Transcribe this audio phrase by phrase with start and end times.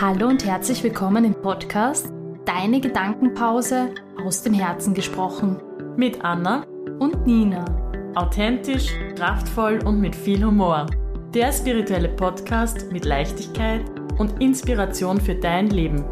[0.00, 2.08] Hallo und herzlich willkommen im Podcast
[2.46, 3.90] Deine Gedankenpause
[4.24, 5.60] aus dem Herzen gesprochen.
[5.94, 6.64] Mit Anna
[6.98, 7.66] Und Nina.
[8.14, 10.86] authentisch, kraftvoll und mit viel Humor.
[11.34, 13.82] Der spirituelle Podcast mit Leichtigkeit
[14.16, 16.02] und Inspiration für dein Leben.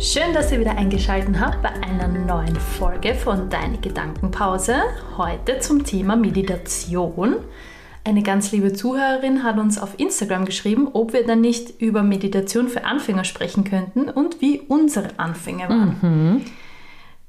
[0.00, 4.74] Schön, dass ihr wieder eingeschaltet habt bei einer neuen Folge von Deine Gedankenpause.
[5.16, 7.36] Heute zum Thema Meditation.
[8.04, 12.68] Eine ganz liebe Zuhörerin hat uns auf Instagram geschrieben, ob wir dann nicht über Meditation
[12.68, 16.44] für Anfänger sprechen könnten und wie unsere Anfänge waren.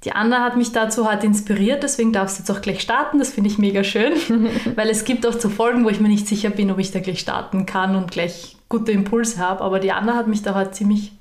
[0.04, 3.20] Die Anna hat mich dazu heute inspiriert, deswegen darfst du jetzt auch gleich starten.
[3.20, 4.14] Das finde ich mega schön,
[4.76, 7.00] weil es gibt auch so Folgen, wo ich mir nicht sicher bin, ob ich da
[7.00, 9.62] gleich starten kann und gleich gute Impulse habe.
[9.62, 11.14] Aber die Anna hat mich da heute ziemlich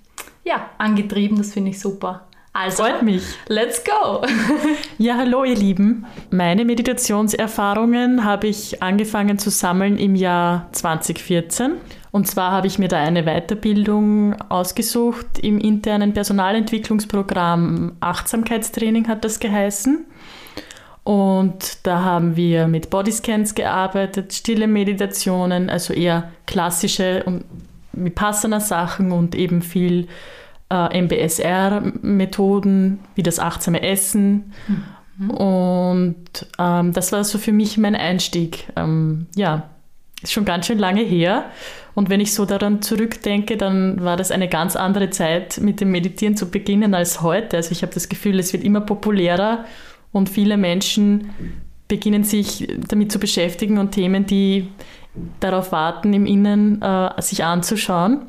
[0.45, 1.37] ja, angetrieben.
[1.37, 2.27] Das finde ich super.
[2.55, 3.23] Also, Freut mich.
[3.48, 4.23] let's go!
[4.98, 6.05] Ja, hallo ihr Lieben.
[6.30, 11.73] Meine Meditationserfahrungen habe ich angefangen zu sammeln im Jahr 2014.
[12.10, 19.40] Und zwar habe ich mir da eine Weiterbildung ausgesucht im internen Personalentwicklungsprogramm Achtsamkeitstraining hat das
[19.40, 20.05] geheißen.
[21.05, 27.45] Und da haben wir mit Bodyscans gearbeitet, stille Meditationen, also eher klassische und
[27.95, 30.07] Vipassana-Sachen und eben viel
[30.73, 34.54] äh, MBSR-Methoden, wie das achtsame Essen.
[35.28, 38.66] Und ähm, das war so für mich mein Einstieg.
[38.76, 39.68] Ähm, ja,
[40.23, 41.45] ist schon ganz schön lange her.
[41.95, 45.90] Und wenn ich so daran zurückdenke, dann war das eine ganz andere Zeit, mit dem
[45.90, 47.59] Meditieren zu beginnen als heute.
[47.59, 49.66] Also ich habe das Gefühl, es wird immer populärer
[50.10, 51.30] und viele Menschen
[51.88, 54.68] beginnen sich damit zu beschäftigen und Themen, die
[55.40, 58.23] darauf warten, im Innen äh, sich anzuschauen.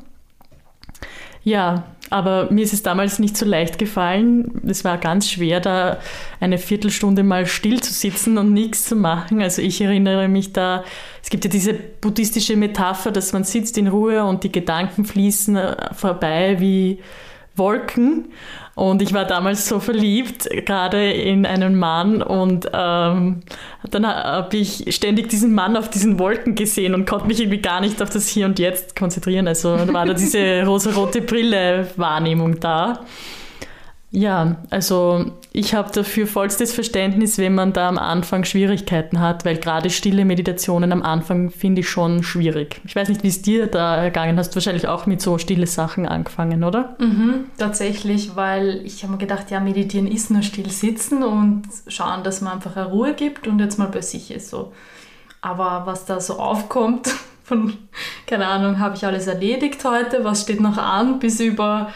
[1.42, 4.60] Ja, aber mir ist es damals nicht so leicht gefallen.
[4.66, 5.98] Es war ganz schwer, da
[6.40, 9.40] eine Viertelstunde mal still zu sitzen und nichts zu machen.
[9.40, 10.84] Also ich erinnere mich da,
[11.22, 15.58] es gibt ja diese buddhistische Metapher, dass man sitzt in Ruhe und die Gedanken fließen
[15.92, 16.98] vorbei wie
[17.56, 18.32] Wolken.
[18.74, 22.22] Und ich war damals so verliebt, gerade in einen Mann.
[22.22, 23.42] Und ähm,
[23.88, 27.80] dann habe ich ständig diesen Mann auf diesen Wolken gesehen und konnte mich irgendwie gar
[27.80, 29.46] nicht auf das Hier und Jetzt konzentrieren.
[29.46, 33.04] Also da war da diese rosarote Brille-Wahrnehmung da.
[34.14, 39.56] Ja, also ich habe dafür vollstes Verständnis, wenn man da am Anfang Schwierigkeiten hat, weil
[39.56, 42.80] gerade stille Meditationen am Anfang finde ich schon schwierig.
[42.84, 44.54] Ich weiß nicht, wie es dir da ergangen hast.
[44.54, 46.94] Wahrscheinlich auch mit so stille Sachen angefangen, oder?
[47.00, 52.22] Mhm, tatsächlich, weil ich habe mir gedacht, ja, meditieren ist nur still sitzen und schauen,
[52.22, 54.72] dass man einfach eine Ruhe gibt und jetzt mal bei sich ist so.
[55.40, 57.76] Aber was da so aufkommt, von,
[58.28, 61.88] keine Ahnung, habe ich alles erledigt heute, was steht noch an, bis über,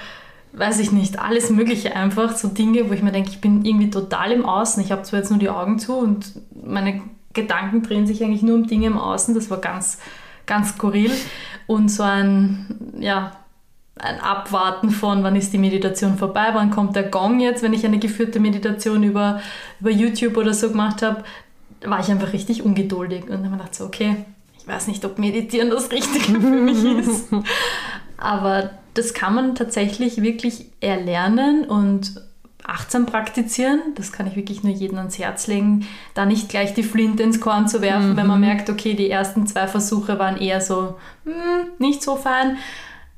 [0.52, 3.90] weiß ich nicht, alles Mögliche einfach, so Dinge, wo ich mir denke, ich bin irgendwie
[3.90, 4.82] total im Außen.
[4.82, 6.32] Ich habe zwar jetzt nur die Augen zu und
[6.64, 9.98] meine Gedanken drehen sich eigentlich nur um Dinge im Außen, das war ganz,
[10.46, 11.12] ganz skurril.
[11.66, 13.32] Und so ein, ja,
[13.98, 17.84] ein Abwarten von, wann ist die Meditation vorbei, wann kommt der Gong jetzt, wenn ich
[17.84, 19.40] eine geführte Meditation über,
[19.80, 21.24] über YouTube oder so gemacht habe,
[21.84, 23.24] war ich einfach richtig ungeduldig.
[23.24, 24.24] Und dann habe ich gedacht so, okay,
[24.58, 27.28] ich weiß nicht, ob Meditieren das Richtige für mich ist,
[28.18, 32.20] aber das kann man tatsächlich wirklich erlernen und
[32.64, 33.80] achtsam praktizieren.
[33.94, 37.40] Das kann ich wirklich nur jedem ans Herz legen, da nicht gleich die Flinte ins
[37.40, 41.70] Korn zu werfen, wenn man merkt, okay, die ersten zwei Versuche waren eher so hm,
[41.78, 42.58] nicht so fein.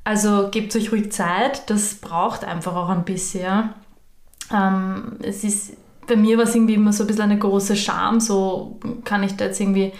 [0.03, 3.69] Also gebt euch ruhig Zeit, das braucht einfach auch ein bisschen.
[4.51, 5.73] Ähm, es ist,
[6.07, 9.35] bei mir war es irgendwie immer so ein bisschen eine große Scham, so kann ich
[9.35, 9.91] da jetzt irgendwie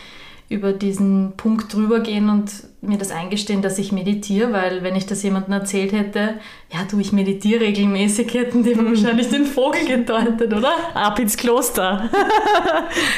[0.51, 2.51] über diesen Punkt drüber gehen und
[2.81, 6.35] mir das eingestehen, dass ich meditiere, weil wenn ich das jemandem erzählt hätte,
[6.73, 10.73] ja du, ich meditiere regelmäßig, hätten die mir wahrscheinlich den Vogel gedeutet, oder?
[10.93, 12.09] Ab ins Kloster.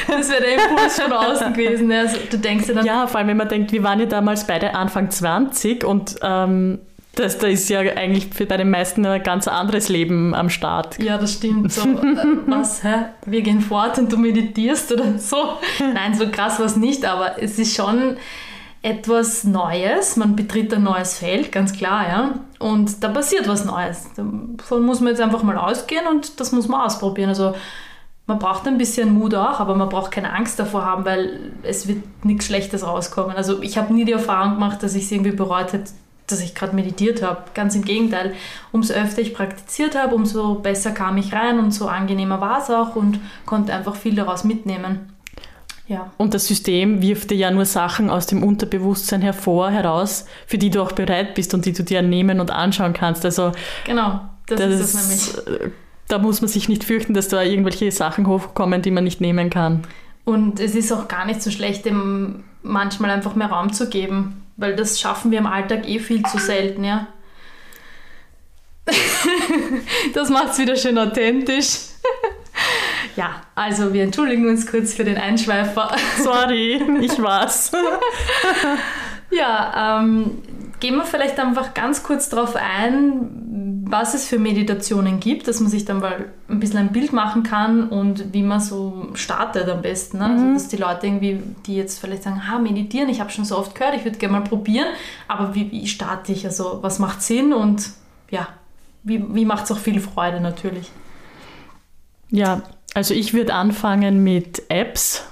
[0.06, 1.90] Das wäre der Impuls schon außen gewesen.
[1.90, 2.00] ja.
[2.02, 4.46] Also, du denkst dir dann, Ja, vor allem, wenn man denkt, wir waren ja damals
[4.46, 6.78] beide Anfang 20 und ähm,
[7.14, 11.02] das, da ist ja eigentlich für bei den meisten ein ganz anderes Leben am Start.
[11.02, 11.72] Ja, das stimmt.
[11.72, 12.16] So, äh,
[12.46, 13.06] was, hä?
[13.26, 15.36] Wir gehen fort und du meditierst oder so.
[15.80, 18.16] Nein, so krass war es nicht, aber es ist schon
[18.82, 20.16] etwas Neues.
[20.16, 22.34] Man betritt ein neues Feld, ganz klar, ja.
[22.58, 24.06] Und da passiert was Neues.
[24.14, 27.30] Davon muss man jetzt einfach mal ausgehen und das muss man ausprobieren.
[27.30, 27.54] Also
[28.26, 31.88] man braucht ein bisschen Mut auch, aber man braucht keine Angst davor haben, weil es
[31.88, 33.36] wird nichts Schlechtes rauskommen.
[33.36, 35.90] Also ich habe nie die Erfahrung gemacht, dass ich es irgendwie bereut hätte,
[36.26, 37.42] dass ich gerade meditiert habe.
[37.54, 38.34] Ganz im Gegenteil.
[38.72, 42.70] Umso öfter ich praktiziert habe, umso besser kam ich rein und so angenehmer war es
[42.70, 45.12] auch und konnte einfach viel daraus mitnehmen.
[45.86, 46.12] Ja.
[46.16, 50.70] Und das System wirft dir ja nur Sachen aus dem Unterbewusstsein hervor, heraus, für die
[50.70, 53.24] du auch bereit bist und die du dir nehmen und anschauen kannst.
[53.24, 53.52] Also
[53.84, 55.60] Genau, das, das ist es nämlich.
[55.60, 55.70] äh,
[56.08, 59.50] da muss man sich nicht fürchten, dass da irgendwelche Sachen hochkommen, die man nicht nehmen
[59.50, 59.82] kann.
[60.24, 64.43] Und es ist auch gar nicht so schlecht, dem manchmal einfach mehr Raum zu geben.
[64.56, 67.08] Weil das schaffen wir im Alltag eh viel zu selten, ja.
[70.14, 71.78] das macht es wieder schön authentisch.
[73.16, 75.96] ja, also wir entschuldigen uns kurz für den Einschweifer.
[76.22, 77.72] Sorry, ich war's.
[79.30, 80.42] ja, ähm,
[80.80, 83.43] gehen wir vielleicht einfach ganz kurz darauf ein,
[83.94, 87.44] was es für Meditationen gibt, dass man sich dann mal ein bisschen ein Bild machen
[87.44, 90.18] kann und wie man so startet am besten.
[90.18, 90.24] Ne?
[90.24, 90.52] Also, mhm.
[90.54, 93.56] Also, dass die Leute irgendwie, die jetzt vielleicht sagen, ha, meditieren, ich habe schon so
[93.56, 94.88] oft gehört, ich würde gerne mal probieren,
[95.28, 96.44] aber wie, wie starte ich?
[96.44, 97.90] Also was macht Sinn und
[98.30, 98.48] ja,
[99.04, 100.90] wie, wie macht es auch viel Freude natürlich?
[102.30, 102.62] Ja,
[102.94, 105.24] also ich würde anfangen mit Apps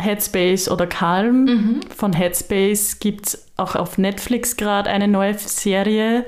[0.00, 1.44] Headspace oder Calm.
[1.46, 1.80] Mhm.
[1.96, 6.26] Von Headspace gibt es auch auf Netflix gerade eine neue Serie.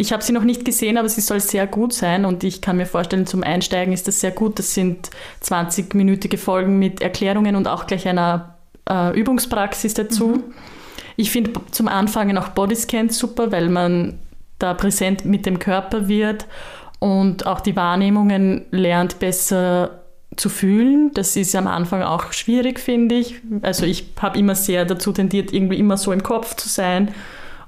[0.00, 2.76] Ich habe sie noch nicht gesehen, aber sie soll sehr gut sein und ich kann
[2.76, 4.60] mir vorstellen, zum Einsteigen ist das sehr gut.
[4.60, 5.10] Das sind
[5.42, 8.54] 20-minütige Folgen mit Erklärungen und auch gleich einer
[8.88, 10.28] äh, Übungspraxis dazu.
[10.28, 10.44] Mhm.
[11.16, 14.20] Ich finde zum Anfangen auch Bodyscan super, weil man
[14.60, 16.46] da präsent mit dem Körper wird
[17.00, 20.04] und auch die Wahrnehmungen lernt besser
[20.36, 21.10] zu fühlen.
[21.14, 23.40] Das ist am Anfang auch schwierig, finde ich.
[23.62, 27.12] Also ich habe immer sehr dazu tendiert, irgendwie immer so im Kopf zu sein.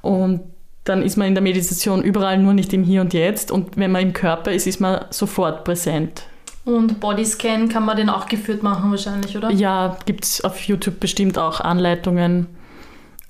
[0.01, 0.43] Und
[0.85, 3.51] dann ist man in der Meditation überall nur nicht im Hier und Jetzt.
[3.51, 6.25] Und wenn man im Körper ist, ist man sofort präsent.
[6.65, 9.51] Und Bodyscan kann man den auch geführt machen wahrscheinlich, oder?
[9.51, 12.47] Ja, gibt es auf YouTube bestimmt auch Anleitungen.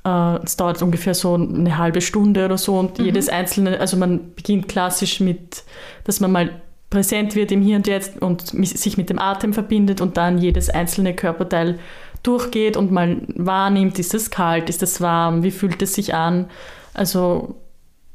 [0.05, 3.05] Äh, es dauert ungefähr so eine halbe Stunde oder so und mhm.
[3.05, 5.65] jedes einzelne, also man beginnt klassisch mit,
[6.05, 6.51] dass man mal
[6.89, 10.69] präsent wird im Hier und Jetzt und sich mit dem Atem verbindet und dann jedes
[10.69, 11.79] einzelne Körperteil
[12.23, 16.47] durchgeht und mal wahrnimmt, ist es kalt, ist es warm, wie fühlt es sich an.
[16.95, 17.57] Also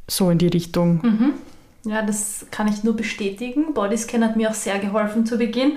[0.07, 1.01] so in die Richtung.
[1.03, 1.33] Mhm.
[1.85, 3.73] Ja, das kann ich nur bestätigen.
[3.73, 5.73] Bodyscan hat mir auch sehr geholfen zu Beginn,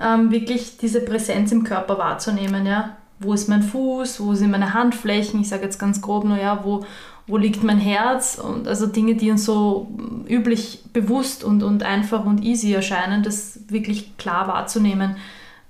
[0.00, 2.64] ähm, wirklich diese Präsenz im Körper wahrzunehmen.
[2.64, 2.96] Ja?
[3.18, 6.60] Wo ist mein Fuß, wo sind meine Handflächen, ich sage jetzt ganz grob nur, ja,
[6.64, 6.84] wo,
[7.26, 9.88] wo liegt mein Herz und also Dinge, die uns so
[10.28, 15.16] üblich bewusst und, und einfach und easy erscheinen, das wirklich klar wahrzunehmen.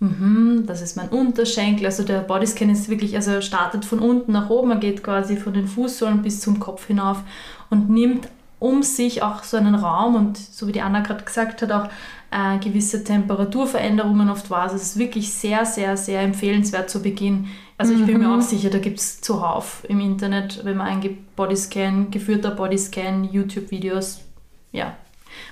[0.00, 4.33] Mhm, das ist mein Unterschenkel, also der Bodyscan ist wirklich, also er startet von unten
[4.33, 7.23] nach oben, er geht quasi von den Fußsohlen bis zum Kopf hinauf
[7.69, 8.29] und nimmt
[8.61, 11.89] um sich auch so einen Raum und so wie die Anna gerade gesagt hat, auch
[12.31, 14.62] äh, gewisse Temperaturveränderungen oft war.
[14.62, 17.49] Also es ist wirklich sehr, sehr, sehr empfehlenswert zu Beginn
[17.79, 18.43] also ich bin mir auch mhm.
[18.43, 24.21] sicher, da gibt es zuhauf im Internet, wenn man eingibt Bodyscan, geführter Bodyscan, YouTube-Videos.
[24.73, 24.97] Ja,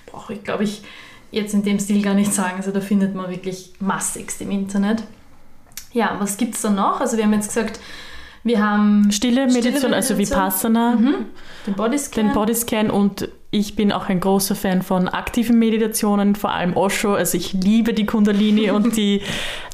[0.06, 0.82] brauche ich, glaube ich,
[1.36, 2.56] jetzt in dem Stil gar nicht sagen.
[2.56, 5.02] Also da findet man wirklich massigst im Internet.
[5.92, 7.00] Ja, was gibt es da noch?
[7.00, 7.78] Also wir haben jetzt gesagt,
[8.42, 9.94] wir haben stille Meditation, stille Meditation.
[9.94, 11.14] also Vipassana, mhm.
[11.66, 12.26] den Bodyscan.
[12.26, 17.14] Den Bodyscan und ich bin auch ein großer Fan von aktiven Meditationen, vor allem Osho.
[17.14, 19.22] Also ich liebe die Kundalini und die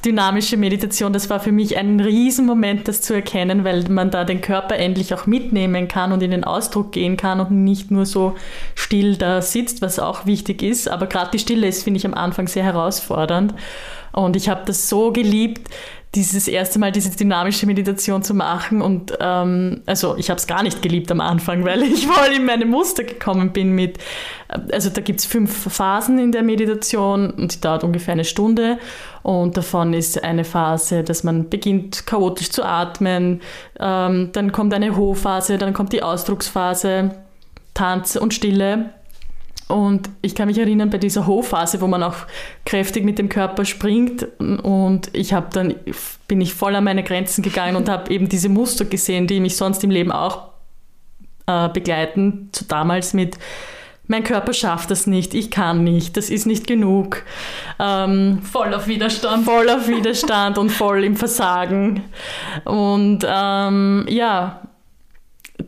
[0.05, 1.13] dynamische Meditation.
[1.13, 5.15] Das war für mich ein Riesenmoment, das zu erkennen, weil man da den Körper endlich
[5.15, 8.35] auch mitnehmen kann und in den Ausdruck gehen kann und nicht nur so
[8.75, 10.89] still da sitzt, was auch wichtig ist.
[10.89, 13.55] Aber gerade die Stille ist, finde ich, am Anfang sehr herausfordernd.
[14.13, 15.69] Und ich habe das so geliebt,
[16.15, 18.83] dieses erste Mal diese dynamische Meditation zu machen.
[18.83, 22.45] Und ähm, also ich habe es gar nicht geliebt am Anfang, weil ich voll in
[22.45, 23.99] meine Muster gekommen bin mit,
[24.49, 28.25] äh, also da gibt es fünf Phasen in der Meditation und die dauert ungefähr eine
[28.25, 28.79] Stunde.
[29.23, 33.41] Und davon ist eine Phase, dass man beginnt chaotisch zu atmen,
[33.79, 37.13] ähm, dann kommt eine Hochphase, dann kommt die Ausdrucksphase,
[37.73, 38.91] Tanz und Stille.
[39.73, 42.17] Und ich kann mich erinnern, bei dieser Hochphase, wo man auch
[42.67, 45.75] kräftig mit dem Körper springt und ich habe dann,
[46.29, 49.57] bin ich voll an meine Grenzen gegangen und habe eben diese Muster gesehen, die mich
[49.57, 50.49] sonst im Leben auch
[51.47, 53.39] äh, begleiten, zu damals mit
[54.09, 57.23] mein Körper schafft das nicht, ich kann nicht, das ist nicht genug.
[57.79, 59.47] Ähm, voll auf Widerstand.
[59.47, 62.03] Voll auf Widerstand und voll im Versagen.
[62.67, 64.61] Und ähm, ja,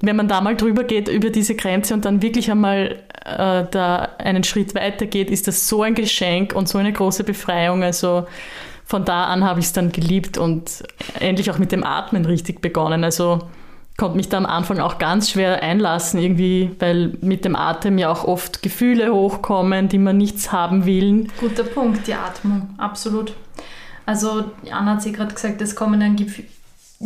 [0.02, 4.09] wenn man da mal drüber geht, über diese Grenze und dann wirklich einmal äh, da
[4.19, 7.83] einen Schritt weiter geht, ist das so ein Geschenk und so eine große Befreiung.
[7.83, 8.26] Also
[8.85, 10.83] von da an habe ich es dann geliebt und
[11.21, 13.02] endlich auch mit dem Atmen richtig begonnen.
[13.02, 13.40] Also
[13.97, 18.11] konnte mich da am Anfang auch ganz schwer einlassen, irgendwie, weil mit dem Atem ja
[18.11, 21.28] auch oft Gefühle hochkommen, die man nichts haben will.
[21.40, 23.35] Guter Punkt, die Atmung, absolut.
[24.07, 26.16] Also Anna hat sie gerade gesagt, es kommen dann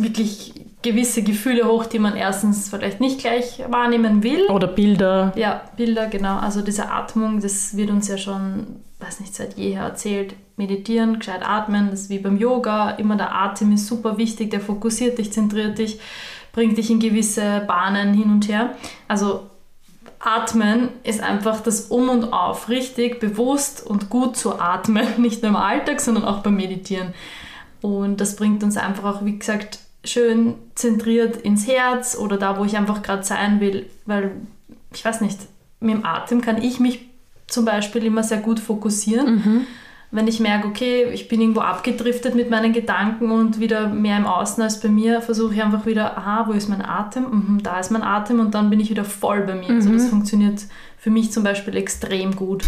[0.01, 4.45] wirklich gewisse Gefühle hoch, die man erstens vielleicht nicht gleich wahrnehmen will.
[4.47, 5.33] Oder Bilder.
[5.35, 6.37] Ja, Bilder, genau.
[6.37, 10.35] Also diese Atmung, das wird uns ja schon, weiß nicht, seit jeher erzählt.
[10.55, 12.91] Meditieren, gescheit atmen, das ist wie beim Yoga.
[12.91, 15.99] Immer der Atem ist super wichtig, der fokussiert dich, zentriert dich,
[16.53, 18.75] bringt dich in gewisse Bahnen hin und her.
[19.07, 19.49] Also
[20.19, 25.51] Atmen ist einfach das Um und Auf, richtig bewusst und gut zu atmen, nicht nur
[25.51, 27.13] im Alltag, sondern auch beim Meditieren.
[27.81, 32.65] Und das bringt uns einfach auch, wie gesagt, schön zentriert ins Herz oder da, wo
[32.65, 34.31] ich einfach gerade sein will, weil
[34.93, 35.39] ich weiß nicht,
[35.79, 37.05] mit dem Atem kann ich mich
[37.47, 39.35] zum Beispiel immer sehr gut fokussieren.
[39.35, 39.61] Mhm.
[40.11, 44.25] Wenn ich merke, okay, ich bin irgendwo abgedriftet mit meinen Gedanken und wieder mehr im
[44.25, 47.25] Außen als bei mir, versuche ich einfach wieder, aha, wo ist mein Atem?
[47.29, 49.69] Mhm, da ist mein Atem und dann bin ich wieder voll bei mir.
[49.69, 49.93] Also Mhm.
[49.93, 50.61] das funktioniert
[50.97, 52.63] für mich zum Beispiel extrem gut.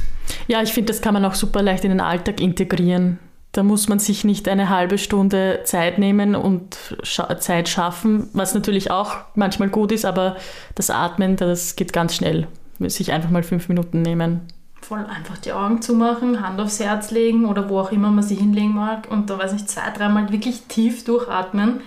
[0.47, 3.17] Ja, ich finde, das kann man auch super leicht in den Alltag integrieren.
[3.51, 8.53] Da muss man sich nicht eine halbe Stunde Zeit nehmen und scha Zeit schaffen, was
[8.53, 10.37] natürlich auch manchmal gut ist, aber
[10.75, 12.47] das Atmen, das geht ganz schnell.
[12.79, 14.41] Sich einfach mal fünf Minuten nehmen.
[14.81, 18.35] Voll einfach die Augen zumachen, Hand aufs Herz legen oder wo auch immer man sie
[18.35, 21.81] hinlegen mag und da weiß ich zwei, dreimal wirklich tief durchatmen,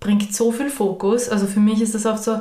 [0.00, 1.28] bringt so viel Fokus.
[1.28, 2.40] Also für mich ist das oft so,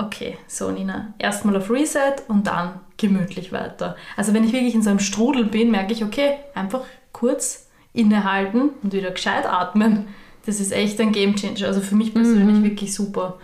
[0.00, 3.96] okay, so Nina, erstmal auf Reset und dann gemütlich weiter.
[4.16, 8.70] Also wenn ich wirklich in so einem Strudel bin, merke ich, okay, einfach kurz innehalten
[8.82, 10.08] und wieder gescheit atmen.
[10.46, 11.66] Das ist echt ein Gamechanger.
[11.66, 13.38] Also für mich persönlich wirklich super.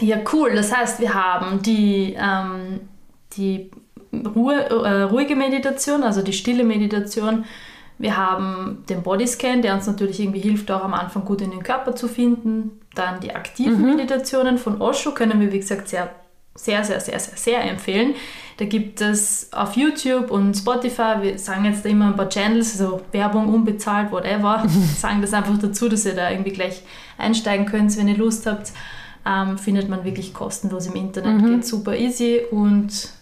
[0.00, 0.54] Ja, cool.
[0.54, 2.80] Das heißt, wir haben die, ähm,
[3.36, 3.70] die
[4.12, 7.44] Ruhe, äh, ruhige Meditation, also die stille Meditation.
[8.02, 11.62] Wir haben den Bodyscan, der uns natürlich irgendwie hilft, auch am Anfang gut in den
[11.62, 12.80] Körper zu finden.
[12.96, 16.10] Dann die aktiven Meditationen von Osho können wir, wie gesagt, sehr,
[16.56, 18.16] sehr, sehr, sehr, sehr, sehr empfehlen.
[18.56, 22.80] Da gibt es auf YouTube und Spotify, wir sagen jetzt da immer ein paar Channels,
[22.80, 24.66] also Werbung unbezahlt, whatever,
[24.98, 26.82] sagen das einfach dazu, dass ihr da irgendwie gleich
[27.18, 28.72] einsteigen könnt, wenn ihr Lust habt.
[29.24, 33.12] Ähm, findet man wirklich kostenlos im Internet, geht super easy und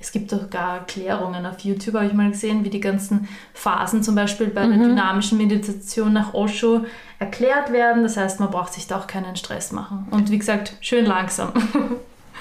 [0.00, 4.02] es gibt auch gar Erklärungen auf YouTube, habe ich mal gesehen, wie die ganzen Phasen
[4.02, 6.82] zum Beispiel bei der dynamischen Meditation nach Osho
[7.18, 8.04] erklärt werden.
[8.04, 10.06] Das heißt, man braucht sich da auch keinen Stress machen.
[10.12, 11.52] Und wie gesagt, schön langsam.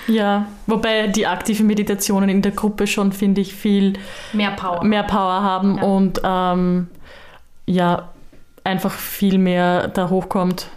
[0.08, 3.94] Ja, wobei die aktiven Meditationen in der Gruppe schon, finde ich, viel
[4.32, 4.82] Mehr Power.
[4.84, 5.84] mehr Power haben Ja.
[5.84, 6.88] und ähm,
[7.66, 8.08] ja,
[8.64, 10.70] einfach viel mehr da hochkommt.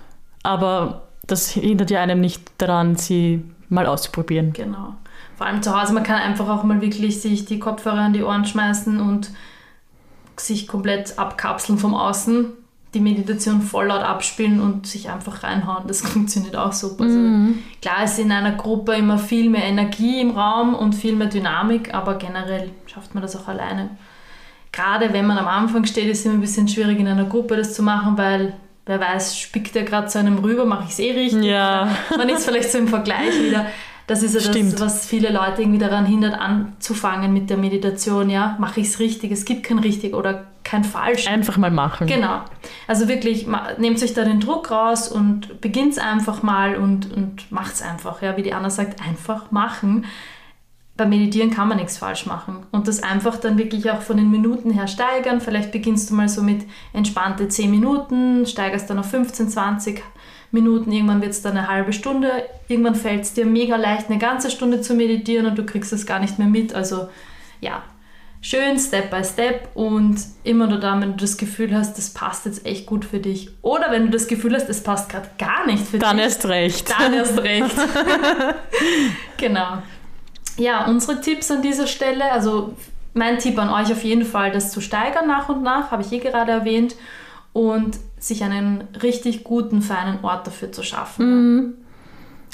[0.43, 4.53] Aber das hindert ja einem nicht daran, sie mal auszuprobieren.
[4.53, 4.95] Genau.
[5.41, 8.23] Vor allem zu Hause, man kann einfach auch mal wirklich sich die Kopfhörer an die
[8.23, 9.31] Ohren schmeißen und
[10.37, 12.53] sich komplett abkapseln vom Außen,
[12.93, 15.85] die Meditation voll laut abspielen und sich einfach reinhauen.
[15.87, 17.05] Das funktioniert auch super.
[17.05, 17.19] Also
[17.81, 21.95] klar ist in einer Gruppe immer viel mehr Energie im Raum und viel mehr Dynamik,
[21.95, 23.89] aber generell schafft man das auch alleine.
[24.73, 27.57] Gerade wenn man am Anfang steht, ist es immer ein bisschen schwierig in einer Gruppe
[27.57, 28.53] das zu machen, weil
[28.85, 31.45] wer weiß, spickt der gerade zu einem rüber, mache ich es eh richtig.
[31.45, 31.97] Ja.
[32.15, 33.65] Man ist vielleicht so im Vergleich wieder.
[34.11, 34.73] Das ist ja Stimmt.
[34.73, 38.29] das, was viele Leute irgendwie daran hindert, anzufangen mit der Meditation.
[38.29, 39.31] Ja, mache ich es richtig?
[39.31, 41.29] Es gibt kein richtig oder kein falsch.
[41.29, 42.09] Einfach mal machen.
[42.09, 42.41] Genau.
[42.89, 43.47] Also wirklich,
[43.79, 47.83] nehmt euch da den Druck raus und beginnt es einfach mal und, und macht es
[47.83, 48.21] einfach.
[48.21, 50.07] Ja, wie die Anna sagt, einfach machen.
[50.97, 52.67] Beim Meditieren kann man nichts falsch machen.
[52.73, 55.41] Und das einfach dann wirklich auch von den Minuten her steigern.
[55.41, 60.03] Vielleicht beginnst du mal so mit entspannte 10 Minuten, steigerst dann auf 15, 20
[60.53, 62.31] Minuten, irgendwann wird es dann eine halbe Stunde,
[62.69, 66.07] irgendwann fällt es dir mega leicht, eine ganze Stunde zu meditieren und du kriegst es
[66.07, 66.75] gar nicht mehr mit.
[66.75, 67.09] Also
[67.61, 67.83] ja,
[68.41, 72.47] schön Step by Step und immer nur dann, wenn du das Gefühl hast, das passt
[72.47, 73.51] jetzt echt gut für dich.
[73.63, 76.27] Oder wenn du das Gefühl hast, es passt gerade gar nicht für Dann dich.
[76.27, 76.91] erst recht.
[76.99, 77.77] Dann erst recht.
[79.37, 79.83] genau.
[80.57, 82.75] Ja, unsere Tipps an dieser Stelle, also
[83.15, 86.13] mein Tipp an euch auf jeden Fall, das zu steigern nach und nach, habe ich
[86.13, 86.95] eh gerade erwähnt,
[87.53, 91.75] und sich einen richtig guten, feinen Ort dafür zu schaffen.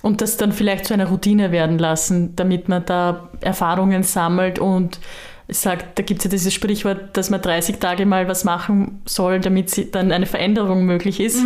[0.03, 5.01] Und das dann vielleicht zu einer Routine werden lassen, damit man da Erfahrungen sammelt und
[5.49, 9.41] sagt, da gibt es ja dieses Sprichwort, dass man 30 Tage mal was machen soll,
[9.41, 11.45] damit sie dann eine Veränderung möglich ist.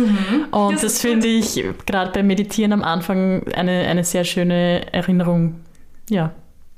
[0.51, 5.61] Und Das das, finde ich gerade beim Meditieren am Anfang eine, eine sehr schöne Erinnerung.
[6.09, 6.31] Ja.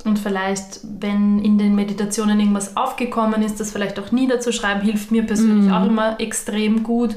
[0.06, 5.24] Und vielleicht, wenn in den Meditationen irgendwas aufgekommen ist, das vielleicht auch niederzuschreiben, hilft mir
[5.24, 7.16] persönlich auch immer extrem gut.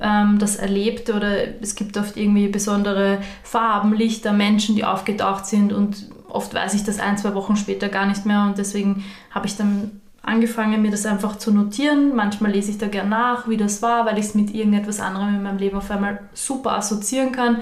[0.00, 5.72] Ähm, das Erlebte oder es gibt oft irgendwie besondere Farben, Lichter, Menschen, die aufgetaucht sind
[5.72, 9.46] und oft weiß ich das ein, zwei Wochen später gar nicht mehr und deswegen habe
[9.46, 12.14] ich dann angefangen, mir das einfach zu notieren.
[12.14, 15.36] Manchmal lese ich da gern nach, wie das war, weil ich es mit irgendetwas anderem
[15.36, 17.58] in meinem Leben auf einmal super assoziieren kann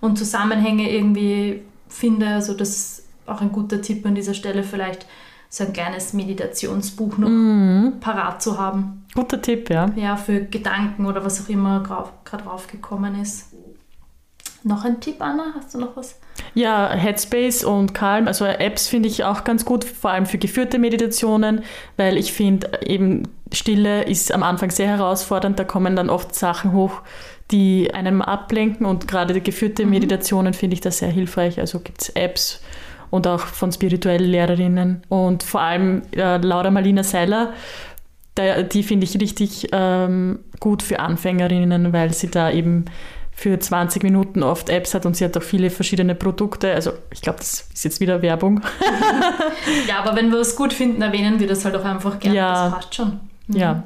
[0.00, 2.28] und Zusammenhänge irgendwie finde.
[2.28, 2.93] Also das
[3.26, 5.06] auch ein guter Tipp an dieser Stelle, vielleicht
[5.48, 9.04] so ein kleines Meditationsbuch noch parat zu haben.
[9.14, 9.90] Guter Tipp, ja.
[9.94, 11.82] Ja, für Gedanken oder was auch immer
[12.24, 13.52] gerade draufgekommen ist.
[14.64, 15.52] Noch ein Tipp, Anna?
[15.54, 16.18] Hast du noch was?
[16.54, 20.78] Ja, Headspace und Calm, also Apps finde ich auch ganz gut, vor allem für geführte
[20.78, 21.62] Meditationen,
[21.96, 26.72] weil ich finde eben Stille ist am Anfang sehr herausfordernd, da kommen dann oft Sachen
[26.72, 27.02] hoch,
[27.50, 32.08] die einem ablenken und gerade geführte Meditationen finde ich da sehr hilfreich, also gibt es
[32.10, 32.60] Apps
[33.14, 37.52] und auch von spirituellen Lehrerinnen und vor allem äh, Laura Marlina Seiler,
[38.36, 42.86] der, die finde ich richtig ähm, gut für Anfängerinnen, weil sie da eben
[43.30, 46.74] für 20 Minuten oft Apps hat und sie hat auch viele verschiedene Produkte.
[46.74, 48.62] Also ich glaube, das ist jetzt wieder Werbung.
[49.88, 52.36] ja, aber wenn wir es gut finden, erwähnen wir das halt auch einfach gerne.
[52.36, 52.64] Ja.
[52.64, 53.20] Das passt schon.
[53.46, 53.56] Mhm.
[53.56, 53.84] Ja.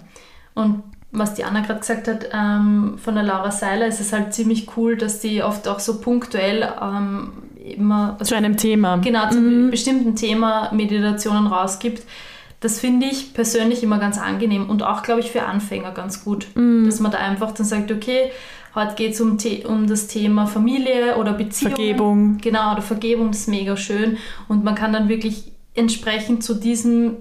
[0.55, 4.33] Und was die Anna gerade gesagt hat, ähm, von der Laura Seiler ist es halt
[4.33, 7.33] ziemlich cool, dass die oft auch so punktuell ähm,
[7.73, 8.19] immer...
[8.23, 8.97] Zu einem Thema.
[8.99, 9.71] Genau, zu einem mhm.
[9.71, 12.03] bestimmten Thema Meditationen rausgibt.
[12.61, 16.49] Das finde ich persönlich immer ganz angenehm und auch, glaube ich, für Anfänger ganz gut.
[16.55, 16.87] Mhm.
[16.87, 18.31] Dass man da einfach dann sagt, okay,
[18.75, 21.75] Heute geht es um, um das Thema Familie oder Beziehung.
[21.75, 22.39] Vergebung.
[22.39, 24.19] Genau, oder Vergebung, das ist mega schön.
[24.47, 27.17] Und man kann dann wirklich entsprechend zu diesem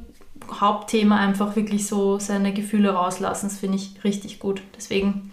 [0.52, 3.48] Hauptthema einfach wirklich so seine Gefühle rauslassen.
[3.48, 4.62] Das finde ich richtig gut.
[4.76, 5.32] Deswegen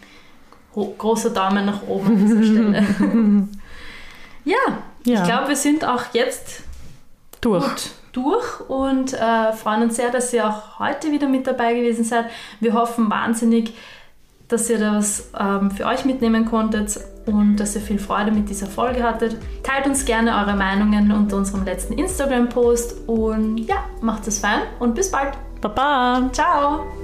[0.73, 2.87] großer Daumen nach oben an dieser Stelle.
[4.45, 6.63] ja, ja, ich glaube, wir sind auch jetzt
[7.41, 7.65] durch.
[7.65, 12.05] Gut durch und äh, freuen uns sehr, dass ihr auch heute wieder mit dabei gewesen
[12.05, 12.27] seid.
[12.61, 13.75] Wir hoffen wahnsinnig,
[14.49, 18.67] dass ihr das ähm, für euch mitnehmen konntet und dass ihr viel Freude mit dieser
[18.67, 19.37] Folge hattet.
[19.63, 24.95] Teilt uns gerne eure Meinungen unter unserem letzten Instagram-Post und ja, macht es fein und
[24.95, 25.33] bis bald.
[25.61, 26.29] Baba.
[26.33, 27.04] Ciao.